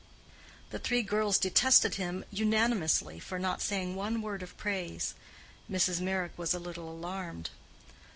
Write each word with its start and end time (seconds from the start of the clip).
The 0.71 0.79
three 0.79 1.03
girls 1.03 1.37
detested 1.37 1.93
him 1.93 2.25
unanimously 2.31 3.19
for 3.19 3.37
not 3.37 3.61
saying 3.61 3.93
one 3.95 4.23
word 4.23 4.41
of 4.41 4.57
praise. 4.57 5.13
Mrs. 5.69 6.01
Meyrick 6.01 6.35
was 6.39 6.55
a 6.55 6.59
little 6.59 6.89
alarmed. 6.91 7.51